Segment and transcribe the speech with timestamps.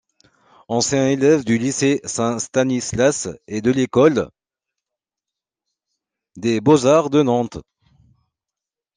[0.67, 4.31] Ancien élève du lycée Saint-Stanislas et de l'école
[6.35, 7.59] des Beaux-Arts de Nantes.